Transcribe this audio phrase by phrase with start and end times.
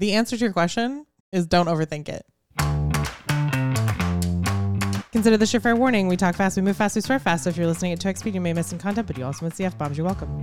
[0.00, 2.24] The answer to your question is don't overthink it.
[5.12, 6.08] Consider this your fair warning.
[6.08, 7.44] We talk fast, we move fast, we swear fast.
[7.44, 9.44] So if you're listening at 2x speed, you may miss some content, but you also
[9.44, 9.98] miss the F bombs.
[9.98, 10.40] You're welcome.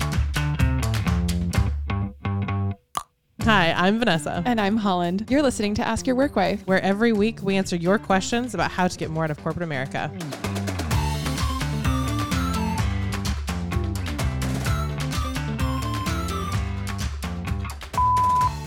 [3.41, 5.25] Hi, I'm Vanessa, And I'm Holland.
[5.27, 6.61] You're listening to Ask Your Work Wife.
[6.67, 9.63] where every week we answer your questions about how to get more out of corporate
[9.63, 10.11] America.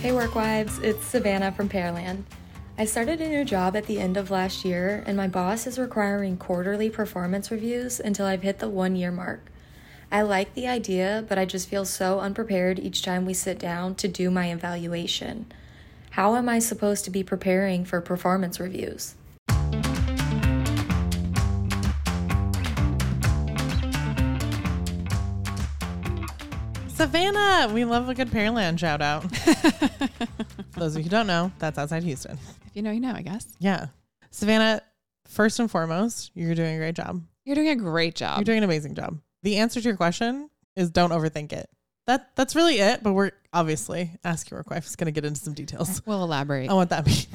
[0.01, 2.23] Hey work wives, it's Savannah from Pearland.
[2.79, 5.79] I started a new job at the end of last year, and my boss is
[5.79, 9.53] requiring quarterly performance reviews until I've hit the one year mark.
[10.11, 13.95] I like the idea, but I just feel so unprepared each time we sit down
[13.97, 15.53] to do my evaluation.
[16.13, 19.17] How am I supposed to be preparing for performance reviews?
[27.01, 29.23] Savannah, we love a good Pearland shout out.
[30.73, 32.39] Those of you who don't know, that's outside Houston.
[32.67, 33.47] If you know, you know, I guess.
[33.59, 33.87] Yeah.
[34.31, 34.83] Savannah,
[35.25, 37.23] first and foremost, you're doing a great job.
[37.47, 38.37] You're doing a great job.
[38.37, 39.19] You're doing an amazing job.
[39.43, 41.71] The answer to your question is don't overthink it.
[42.07, 45.41] That that's really it, but we're obviously ask your work wife is gonna get into
[45.41, 46.69] some details we'll elaborate.
[46.69, 47.27] on what that means.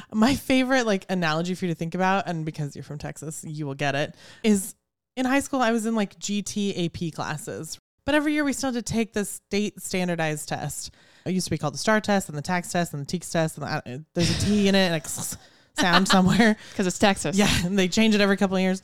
[0.14, 3.66] My favorite like analogy for you to think about, and because you're from Texas, you
[3.66, 4.74] will get it, is
[5.18, 7.78] in high school I was in like GT AP classes.
[8.04, 10.92] But every year we still had to take the state standardized test.
[11.24, 13.30] It used to be called the STAAR test and the TAKS test and the TEACS
[13.30, 15.08] test, and the, uh, there's a T in it and a
[15.80, 16.56] sound somewhere.
[16.70, 17.36] Because it's Texas.
[17.36, 18.82] Yeah, and they change it every couple of years.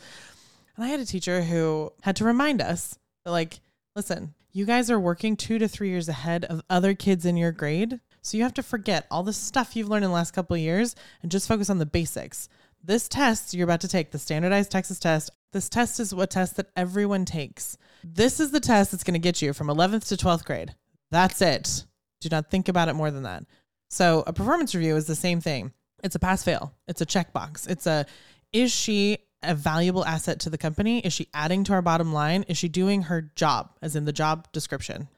[0.77, 3.61] And I had a teacher who had to remind us that, like,
[3.97, 7.53] listen, you guys are working two to three years ahead of other kids in your
[7.53, 8.01] grade.
[8.23, 10.61] So you have to forget all the stuff you've learned in the last couple of
[10.61, 12.49] years and just focus on the basics.
[12.83, 16.57] This test you're about to take, the standardized Texas test, this test is a test
[16.57, 17.77] that everyone takes.
[18.05, 20.75] This is the test that's going to get you from 11th to 12th grade.
[21.11, 21.85] That's it.
[22.21, 23.45] Do not think about it more than that.
[23.89, 25.73] So a performance review is the same thing.
[26.05, 26.75] It's a pass fail.
[26.87, 27.69] It's a checkbox.
[27.69, 28.07] It's a
[28.53, 31.01] is she a valuable asset to the company?
[31.01, 32.45] Is she adding to our bottom line?
[32.45, 35.09] Is she doing her job as in the job description?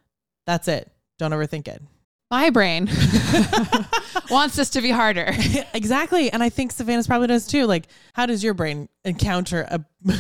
[0.47, 0.91] That's it.
[1.19, 1.83] Don't overthink it.
[2.31, 2.87] My brain
[4.31, 5.35] wants this to be harder.
[5.75, 6.31] exactly.
[6.31, 7.67] And I think Savannah's probably does too.
[7.67, 9.85] Like, how does your brain encounter a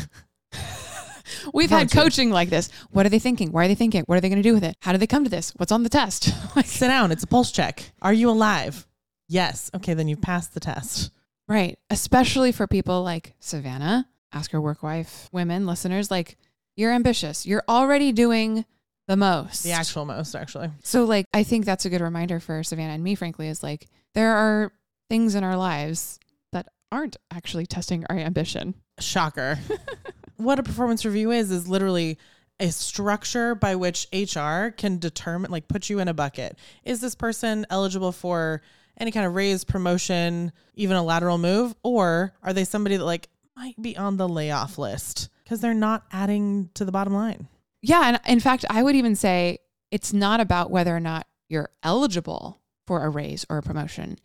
[1.54, 2.68] We've had coaching like this.
[2.90, 3.52] What are they thinking?
[3.52, 4.02] Why are they thinking?
[4.06, 4.76] What are they going to do with it?
[4.80, 5.52] How do they come to this?
[5.56, 6.32] What's on the test?
[6.56, 7.12] like, sit down?
[7.12, 7.92] It's a pulse check.
[8.02, 8.86] Are you alive?
[9.28, 9.70] Yes.
[9.74, 11.12] Okay, then you've passed the test.
[11.46, 11.78] right.
[11.88, 16.36] Especially for people like Savannah, Ask Your Work Wife, women, listeners, like
[16.76, 17.46] you're ambitious.
[17.46, 18.64] You're already doing
[19.10, 19.64] the most.
[19.64, 20.70] The actual most, actually.
[20.84, 23.88] So like I think that's a good reminder for Savannah and me, frankly, is like
[24.14, 24.72] there are
[25.08, 26.20] things in our lives
[26.52, 28.74] that aren't actually testing our ambition.
[29.00, 29.58] Shocker.
[30.36, 32.18] what a performance review is is literally
[32.60, 36.56] a structure by which HR can determine like put you in a bucket.
[36.84, 38.62] Is this person eligible for
[38.96, 43.28] any kind of raise, promotion, even a lateral move or are they somebody that like
[43.56, 47.48] might be on the layoff list because they're not adding to the bottom line?
[47.82, 49.58] Yeah, and in fact, I would even say
[49.90, 54.18] it's not about whether or not you're eligible for a raise or a promotion.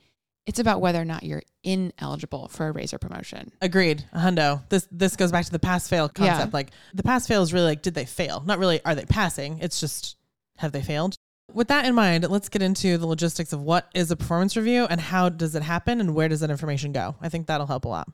[0.46, 3.52] It's about whether or not you're ineligible for a raise or promotion.
[3.62, 4.06] Agreed.
[4.14, 4.68] A hundo.
[4.70, 6.40] This this goes back to the pass fail concept.
[6.40, 6.50] Yeah.
[6.54, 8.44] Like the pass fail is really like, did they fail?
[8.46, 9.58] Not really are they passing?
[9.60, 10.18] It's just
[10.58, 11.16] have they failed?
[11.54, 14.86] With that in mind, let's get into the logistics of what is a performance review
[14.86, 17.16] and how does it happen and where does that information go?
[17.22, 18.10] I think that'll help a lot.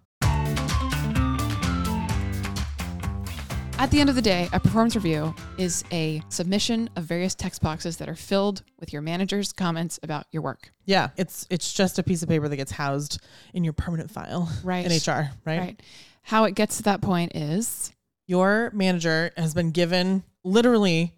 [3.81, 7.63] At the end of the day, a performance review is a submission of various text
[7.63, 10.71] boxes that are filled with your manager's comments about your work.
[10.85, 13.19] Yeah, it's it's just a piece of paper that gets housed
[13.55, 14.85] in your permanent file Right.
[14.85, 15.59] in HR, right?
[15.59, 15.81] Right.
[16.21, 17.91] How it gets to that point is
[18.27, 21.15] Your manager has been given literally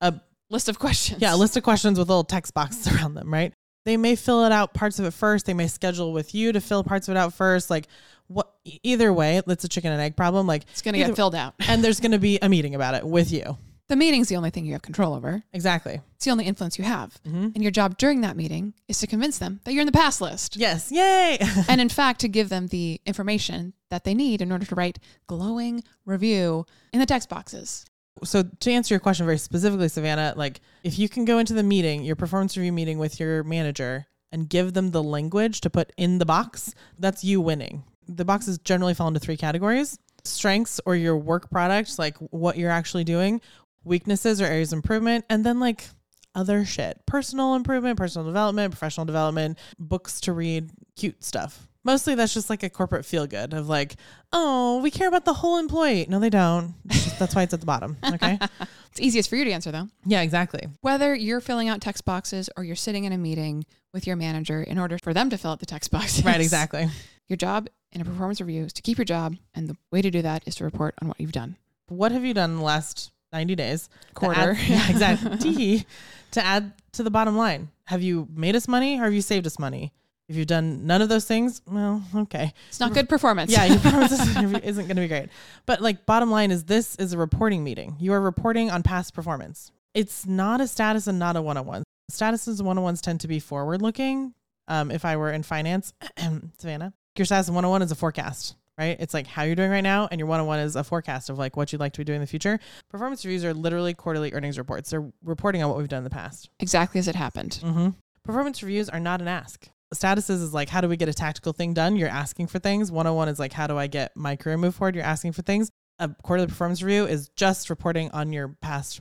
[0.00, 0.14] a
[0.48, 1.20] list of questions.
[1.20, 3.52] Yeah, a list of questions with little text boxes around them, right?
[3.84, 5.44] They may fill it out parts of it first.
[5.44, 7.68] They may schedule with you to fill parts of it out first.
[7.70, 7.86] Like
[8.28, 10.46] what either way, it's a chicken and egg problem.
[10.46, 11.54] Like It's going to get filled out.
[11.60, 13.56] and there's gonna be a meeting about it with you.
[13.88, 15.44] The meeting's the only thing you have control over.
[15.52, 16.00] Exactly.
[16.16, 17.20] It's the only influence you have.
[17.24, 17.54] Mhm.
[17.54, 20.20] And your job during that meeting is to convince them that you're in the pass
[20.20, 20.56] list.
[20.56, 20.90] Yes.
[20.90, 21.38] Yay.
[21.68, 24.98] and in fact, to give them the information that they need in order to write
[25.28, 27.84] glowing review in the text boxes.
[28.24, 31.62] so to answer your question very specifically, Savannah, like if you can go into the
[31.62, 35.92] meeting, your performance review meeting with your manager and give them the language to put
[35.96, 37.84] in the box, that's you winning.
[38.08, 39.98] The boxes generally fall into three categories.
[40.24, 43.40] Strengths or your work product, like what you're actually doing,
[43.84, 45.86] weaknesses or areas of improvement, and then like
[46.34, 47.00] other shit.
[47.06, 51.68] Personal improvement, personal development, professional development, books to read, cute stuff.
[51.84, 53.94] Mostly that's just like a corporate feel good of like,
[54.32, 56.04] oh, we care about the whole employee.
[56.08, 56.74] No, they don't.
[57.20, 57.96] That's why it's at the bottom.
[58.14, 58.38] Okay.
[58.90, 59.88] It's easiest for you to answer though.
[60.06, 60.68] yeah, exactly.
[60.80, 64.62] Whether you're filling out text boxes or you're sitting in a meeting with your manager
[64.62, 66.24] in order for them to fill out the text boxes.
[66.24, 66.88] Right, exactly.
[67.28, 70.10] Your job in a performance review is to keep your job, and the way to
[70.10, 71.56] do that is to report on what you've done.
[71.88, 73.88] What have you done in the last 90 days?
[74.14, 74.52] Quarter.
[74.52, 75.86] add- yeah, exactly.
[76.32, 77.70] To add to the bottom line.
[77.84, 79.92] Have you made us money or have you saved us money?
[80.28, 82.52] If you've done none of those things, well, okay.
[82.68, 83.50] It's not good performance.
[83.52, 85.28] Yeah, your performance isn't isn't going to be great.
[85.66, 87.96] But like, bottom line is this is a reporting meeting.
[88.00, 89.70] You are reporting on past performance.
[89.94, 91.84] It's not a status and not a one on one.
[92.10, 94.34] Statuses and one on ones tend to be forward looking.
[94.68, 95.94] Um, if I were in finance,
[96.58, 98.96] Savannah, your on one is a forecast, right?
[99.00, 101.30] It's like how you're doing right now, and your one on one is a forecast
[101.30, 102.58] of like what you'd like to be doing in the future.
[102.88, 104.90] Performance reviews are literally quarterly earnings reports.
[104.90, 106.50] They're reporting on what we've done in the past.
[106.60, 107.60] exactly as it happened.
[107.62, 107.88] Mm-hmm.
[108.24, 109.68] Performance reviews are not an ask.
[109.94, 111.94] Statuses is like, how do we get a tactical thing done?
[111.94, 112.90] You're asking for things.
[112.90, 114.96] 101 is like, how do I get my career move forward?
[114.96, 115.70] You're asking for things.
[116.00, 119.00] A quarterly performance review is just reporting on your past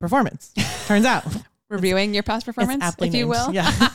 [0.00, 0.52] performance.
[0.86, 1.24] Turns out,
[1.68, 3.52] Reviewing your past performance, if you will.
[3.52, 3.70] Yeah.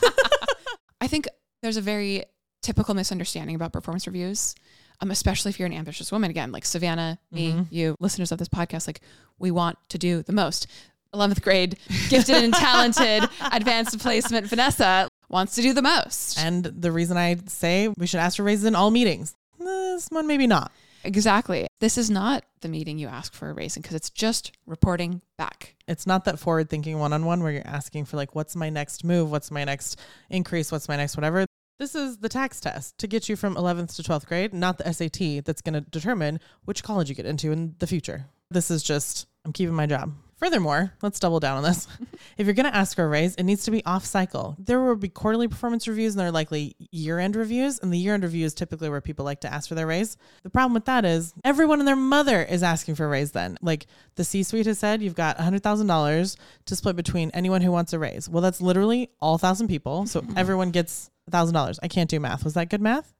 [1.00, 1.26] I think
[1.62, 2.24] there's a very
[2.62, 4.54] typical misunderstanding about performance reviews,
[5.00, 6.30] um, especially if you're an ambitious woman.
[6.30, 7.66] Again, like Savannah, me, Mhm.
[7.70, 9.00] you, listeners of this podcast, like
[9.38, 10.66] we want to do the most.
[11.14, 11.76] 11th grade,
[12.08, 16.38] gifted and talented, advanced placement Vanessa wants to do the most.
[16.38, 20.26] and the reason I say we should ask for raises in all meetings, this one
[20.26, 20.72] maybe not.
[21.04, 21.66] Exactly.
[21.80, 25.20] This is not the meeting you ask for a raise in because it's just reporting
[25.36, 25.74] back.
[25.88, 28.70] It's not that forward thinking one on one where you're asking for like, what's my
[28.70, 29.30] next move?
[29.30, 29.98] What's my next
[30.30, 30.70] increase?
[30.70, 31.44] What's my next whatever?
[31.82, 34.84] This is the TAKS test to get you from 11th to 12th grade, not the
[34.92, 38.26] SAT that's going to determine which college you get into in the future.
[38.52, 40.12] This is just, I'm keeping my job.
[40.42, 41.86] Furthermore, let's double down on this.
[42.36, 44.56] if you're going to ask for a raise, it needs to be off cycle.
[44.58, 47.78] There will be quarterly performance reviews and there are likely year end reviews.
[47.78, 50.16] And the year end review is typically where people like to ask for their raise.
[50.42, 53.56] The problem with that is everyone and their mother is asking for a raise then.
[53.62, 53.86] Like
[54.16, 56.36] the C suite has said, you've got $100,000
[56.66, 58.28] to split between anyone who wants a raise.
[58.28, 60.06] Well, that's literally all thousand people.
[60.06, 61.78] So everyone gets $1,000.
[61.84, 62.42] I can't do math.
[62.42, 63.14] Was that good math?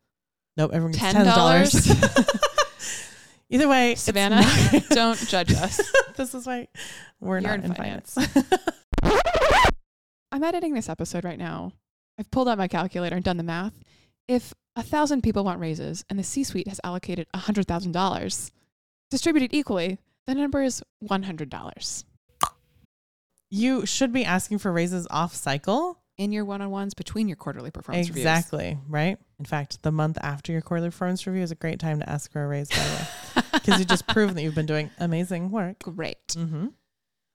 [0.56, 0.72] Nope.
[0.74, 1.24] Everyone gets $10.
[1.24, 2.48] $10.
[3.52, 5.80] Either way, Savannah, not- don't judge us.
[6.16, 6.68] this is why
[7.20, 8.18] we're You're not in in finance.
[10.32, 11.72] I'm editing this episode right now.
[12.18, 13.74] I've pulled out my calculator and done the math.
[14.26, 18.50] If a thousand people want raises and the C suite has allocated $100,000
[19.10, 22.04] distributed equally, the number is $100
[23.52, 25.98] you should be asking for raises off cycle.
[26.22, 28.24] In your one on ones between your quarterly performance reviews.
[28.24, 29.18] Exactly, right?
[29.38, 32.30] In fact, the month after your quarterly performance review is a great time to ask
[32.30, 35.50] for a raise, by the way, because you just proven that you've been doing amazing
[35.50, 35.80] work.
[35.80, 36.28] Great.
[36.28, 36.68] Mm-hmm.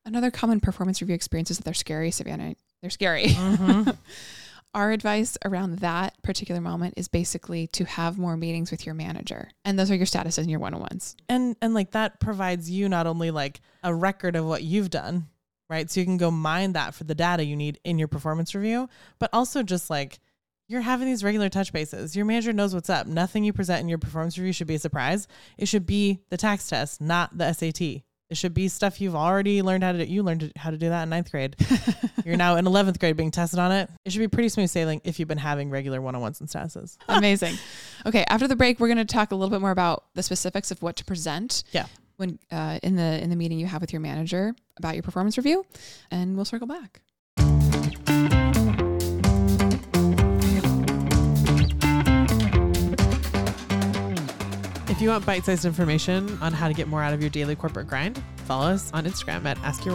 [0.06, 2.56] Another common performance review experience is that they're scary, Savannah.
[2.82, 3.26] They're scary.
[3.26, 3.98] Mhm.
[4.74, 9.50] Our advice around that particular moment is basically to have more meetings with your manager.
[9.66, 11.16] And those are your statuses and your one on ones.
[11.28, 15.28] And and like that provides you not only like a record of what you've done,
[15.70, 15.90] right?
[15.90, 18.90] So you can go mine that for the data you need in your performance review,
[19.20, 20.20] but also just like
[20.68, 22.16] you're having these regular touch bases.
[22.16, 23.08] Your manager knows what's up.
[23.08, 25.28] Nothing you present in your performance review should be a surprise.
[25.58, 28.04] It should be the TAKS test, not the SAT.
[28.30, 30.12] It should be stuff you've already learned how to do.
[30.12, 31.56] You learned how to do that in ninth grade.
[32.26, 33.90] You're now in 11th grade being tested on it.
[34.04, 36.50] It should be pretty smooth sailing if you've been having regular one on ones and
[36.50, 36.98] statuses.
[37.08, 37.56] Amazing.
[38.06, 40.72] Okay, after the break, we're going to talk a little bit more about the specifics
[40.72, 41.64] of what to present.
[41.72, 41.86] Yeah.
[42.18, 45.38] When uh, in the in the meeting you have with your manager about your performance
[45.38, 45.66] review,
[46.12, 47.02] and we'll circle back.
[54.90, 57.56] If you want bite sized information on how to get more out of your daily
[57.56, 59.86] corporate grind, follow us on Instagram at Ask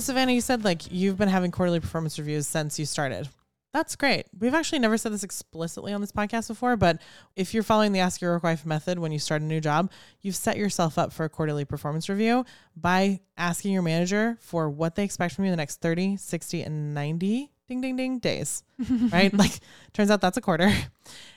[0.00, 3.28] So, Savannah, you said like you've been having quarterly performance reviews since you started.
[3.74, 4.24] That's great.
[4.38, 7.02] We've actually never said this explicitly on this podcast before, but
[7.36, 9.90] if you're following the Ask Your Work Wife method when you start a new job,
[10.22, 14.94] you've set yourself up for a quarterly performance review by asking your manager for what
[14.94, 18.62] they expect from you in the next 30, 60, and 90 ding, ding, ding days,
[19.12, 19.34] right?
[19.34, 19.60] like,
[19.92, 20.72] turns out that's a quarter.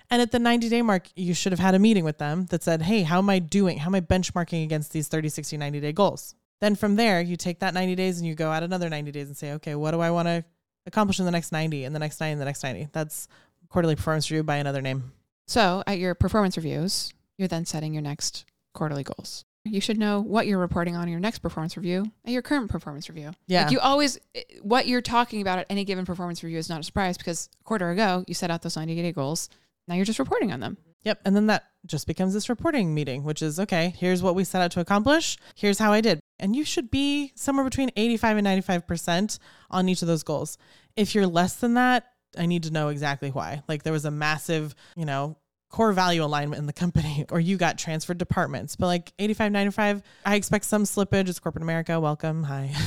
[0.09, 2.63] And at the 90 day mark, you should have had a meeting with them that
[2.63, 3.79] said, Hey, how am I doing?
[3.79, 6.35] How am I benchmarking against these 30, 60, 90 day goals?
[6.61, 9.27] Then from there, you take that 90 days and you go out another 90 days
[9.27, 10.45] and say, Okay, what do I want to
[10.85, 12.89] accomplish in the next 90 and the next 90 and the next 90?
[12.93, 13.27] That's
[13.69, 15.11] quarterly performance review by another name.
[15.47, 19.45] So, at your performance reviews, you're then setting your next quarterly goals.
[19.65, 22.69] You should know what you're reporting on in your next performance review and your current
[22.69, 23.31] performance review.
[23.47, 23.63] Yeah.
[23.63, 24.19] Like you always,
[24.61, 27.63] what you're talking about at any given performance review is not a surprise because a
[27.63, 29.49] quarter ago you set out those 90 day goals.
[29.87, 30.77] Now you're just reporting on them.
[31.03, 31.21] Yep.
[31.23, 34.61] And then that just becomes this reporting meeting, which is okay, here's what we set
[34.61, 35.37] out to accomplish.
[35.55, 36.19] Here's how I did.
[36.39, 40.57] And you should be somewhere between 85 and 95% on each of those goals.
[40.95, 43.63] If you're less than that, I need to know exactly why.
[43.67, 45.37] Like there was a massive, you know,
[45.69, 48.75] core value alignment in the company or you got transferred departments.
[48.75, 51.29] But like 85, 95, I expect some slippage.
[51.29, 51.99] It's corporate America.
[51.99, 52.43] Welcome.
[52.43, 52.73] Hi.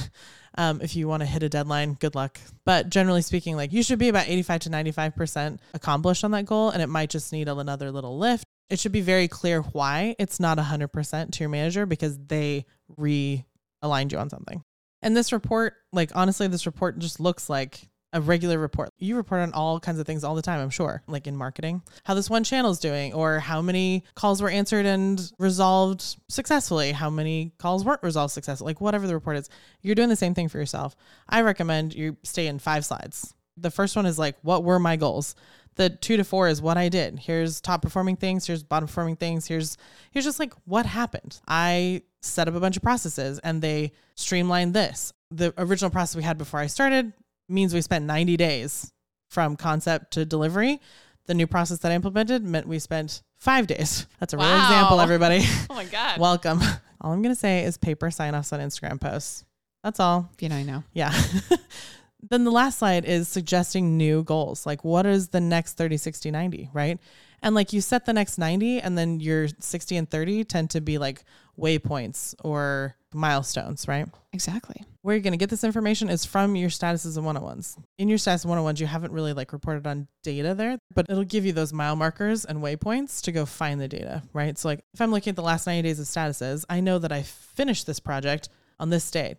[0.59, 2.41] Um, if you want to hit a deadline, good luck.
[2.65, 6.71] But generally speaking, like you should be about 85 to 95% accomplished on that goal.
[6.71, 8.47] And it might just need another little lift.
[8.68, 12.66] It should be very clear why it's not 100% to your manager because they
[12.99, 14.62] realigned you on something.
[15.02, 18.90] And this report, like honestly, this report just looks like a regular report.
[18.99, 21.82] You report on all kinds of things all the time, I'm sure, like in marketing,
[22.04, 26.92] how this one channel is doing, or how many calls were answered and resolved successfully,
[26.92, 29.50] how many calls weren't resolved successfully, like whatever the report is.
[29.82, 30.96] You're doing the same thing for yourself.
[31.28, 33.35] I recommend you stay in five slides.
[33.58, 35.35] The first one is like, what were my goals?
[35.76, 37.18] The two to four is what I did.
[37.18, 38.47] Here's top performing things.
[38.47, 39.47] Here's bottom performing things.
[39.47, 39.76] Here's
[40.11, 41.38] here's just like what happened.
[41.47, 45.12] I set up a bunch of processes and they streamlined this.
[45.30, 47.12] The original process we had before I started
[47.49, 48.92] means we spent 90 days
[49.28, 50.80] from concept to delivery.
[51.26, 54.06] The new process that I implemented meant we spent five days.
[54.21, 55.45] That's a real example, everybody.
[55.71, 56.18] Oh my God.
[56.18, 56.61] Welcome.
[57.00, 59.45] All I'm going to say is paper sign offs on Instagram posts.
[59.85, 60.30] That's all.
[60.40, 60.83] you know, you know.
[60.95, 61.12] Yeah.
[62.30, 64.66] then the last slide is suggesting new goals.
[64.66, 66.99] Like, what is the next 30, 60, 90, right?
[67.42, 70.80] And like you set the next 90, and then your 60 and 30 tend to
[70.80, 71.25] be like
[71.59, 74.09] waypoints or milestones, right?
[74.33, 74.85] Exactly.
[75.06, 77.78] where you're going to get this information is from your statuses and one-on-ones.
[77.97, 81.47] In your status one-on-ones, you haven't really like reported on data there, but it'll give
[81.47, 84.59] you those mile markers and waypoints to go find the data, right?
[84.59, 87.12] So like if I'm looking at the last 90 days of statuses, I know that
[87.12, 88.49] I finished this project
[88.80, 89.37] on this date.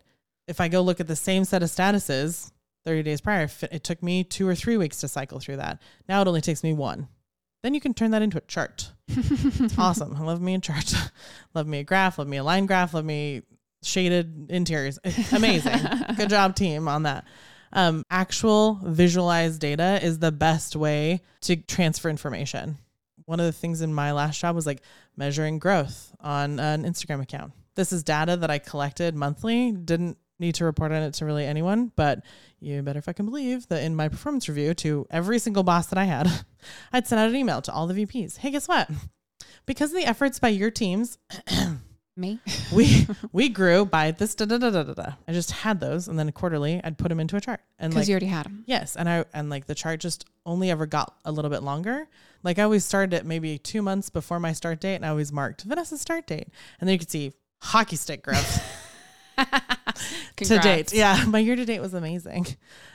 [0.47, 2.51] If I go look at the same set of statuses
[2.87, 5.81] 30 days prior, it took me two or three weeks to cycle through that.
[6.07, 7.09] Now it only takes me one.
[7.61, 8.93] Then you can turn that into a chart.
[9.09, 10.15] It's awesome.
[10.15, 10.93] I love me a chart.
[11.53, 12.17] love me a graph.
[12.17, 12.93] Love me a line graph.
[12.93, 13.41] Love me
[13.83, 14.99] shaded interiors.
[15.03, 15.77] It's amazing.
[16.15, 17.25] Good job, team, on that.
[17.73, 22.77] Um, actual visualized data is the best way to transfer information.
[23.25, 24.81] One of the things in my last job was like
[25.17, 27.51] measuring growth on an Instagram account.
[27.75, 29.73] This is data that I collected monthly.
[29.73, 32.23] Didn't need to report on it to really anyone, but
[32.59, 36.05] you better fucking believe that in my performance review to every single boss that I
[36.05, 36.27] had,
[36.93, 38.37] I'd send out an email to all the VPs.
[38.37, 38.89] Hey, guess what?
[39.65, 41.17] Because of the efforts by your teams,
[42.19, 42.39] Me?
[42.73, 45.11] we we grew by this da da da da da da.
[45.27, 48.03] I just had those, and then quarterly I'd put them into a chart, and Because
[48.05, 48.63] like you already had them.
[48.65, 52.07] yes, and I and like the chart just only ever got a little bit longer.
[52.41, 55.31] Like I always started at maybe two months before my start date, and I always
[55.31, 56.47] marked Vanessa's start date,
[56.79, 58.63] and then you could see hockey stick growth
[60.37, 60.93] to date.
[60.93, 62.45] Yeah, my year to date was amazing.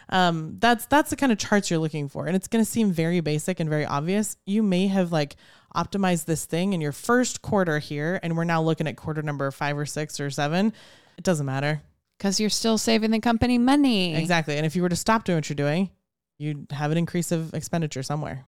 [0.09, 2.93] Um, that's that's the kind of charts you're looking for, and it's going to seem
[2.93, 4.37] very basic and very obvious.
[4.47, 5.37] You may have like
[5.75, 9.51] optimized this thing in your first quarter here, and we're now looking at quarter number
[9.51, 10.73] five or six or seven.
[11.19, 11.83] It doesn't matter
[12.19, 14.15] Because you're still saving the company money.
[14.15, 14.57] exactly.
[14.57, 15.91] And if you were to stop doing what you're doing,
[16.39, 18.47] you'd have an increase of expenditure somewhere.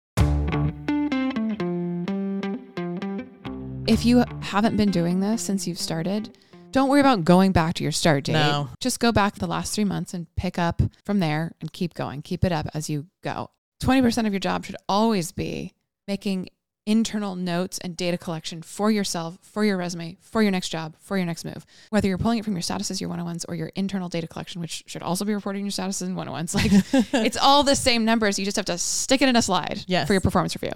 [3.85, 6.37] If you haven't been doing this since you've started,
[6.73, 8.33] don't worry about going back to your start date.
[8.33, 8.69] No.
[8.81, 12.21] Just go back the last three months and pick up from there and keep going.
[12.21, 13.49] Keep it up as you go.
[13.81, 15.73] 20% of your job should always be
[16.07, 16.49] making
[16.85, 21.15] internal notes and data collection for yourself, for your resume, for your next job, for
[21.15, 21.65] your next move.
[21.91, 24.27] Whether you're pulling it from your statuses, your one on ones, or your internal data
[24.27, 26.53] collection, which should also be reporting your statuses and one on ones.
[26.55, 26.71] Like
[27.13, 28.37] it's all the same numbers.
[28.37, 30.07] You just have to stick it in a slide Yes.
[30.07, 30.73] for your performance review.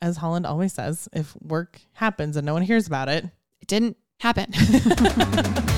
[0.00, 3.24] As Holland always says, if work happens and no one hears about it,
[3.60, 4.52] It didn't happen.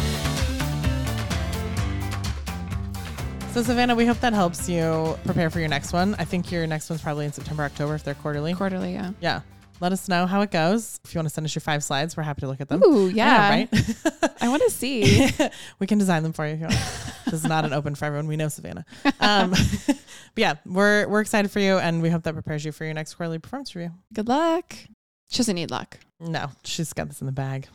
[3.52, 6.14] So, Savannah, we hope that helps you prepare for your next one.
[6.20, 8.54] I think your next one's probably in September, October if they're quarterly.
[8.54, 9.10] Quarterly, yeah.
[9.20, 9.40] Yeah.
[9.80, 11.00] Let us know how it goes.
[11.04, 12.80] If you want to send us your five slides, we're happy to look at them.
[12.84, 13.50] Ooh, yeah.
[13.50, 13.68] right?
[14.40, 15.28] I want to see.
[15.80, 16.78] we can design them for you if you want.
[17.24, 18.28] this is not an open for everyone.
[18.28, 18.84] We know Savannah.
[19.18, 19.96] Um, but
[20.36, 23.14] yeah, we're we're excited for you, and we hope that prepares you for your next
[23.14, 23.92] quarterly performance review.
[24.14, 24.76] Good luck.
[25.28, 25.98] She doesn't need luck.
[26.20, 27.66] No, she's got this in the bag.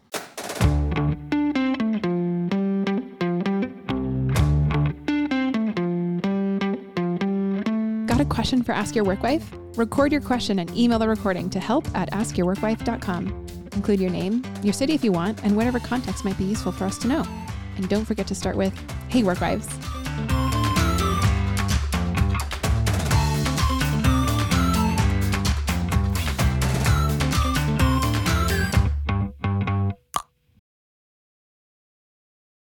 [8.25, 9.51] A question for Ask Your Work Wife?
[9.75, 13.45] Record your question and email the recording to help at askyourworkwife.com.
[13.73, 16.85] Include your name, your city if you want, and whatever context might be useful for
[16.85, 17.23] us to know.
[17.77, 18.73] And don't forget to start with,
[19.09, 19.67] Hey, Work Wives.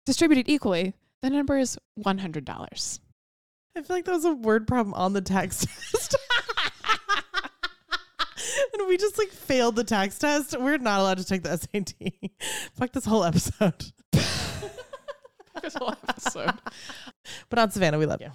[0.05, 2.99] Distributed equally, the number is $100.
[3.75, 6.15] I feel like that was a word problem on the TAKS test.
[8.73, 10.59] and we just like failed the TAKS test.
[10.59, 11.93] We're not allowed to take the SAT.
[12.75, 13.91] Fuck this whole episode.
[14.11, 16.53] this whole episode.
[17.49, 18.31] But on Savannah, we love you.